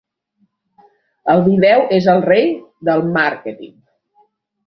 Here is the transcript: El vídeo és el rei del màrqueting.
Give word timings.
El 1.33 1.41
vídeo 1.49 1.83
és 1.99 2.09
el 2.15 2.25
rei 2.27 2.49
del 2.89 3.05
màrqueting. 3.19 3.77